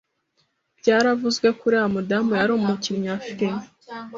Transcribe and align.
Byaravuzwe 0.79 1.47
ko 1.57 1.61
uriya 1.67 1.87
mudamu 1.93 2.31
yari 2.39 2.51
umukinnyi 2.55 3.07
wa 3.11 3.19
filime. 3.25 3.63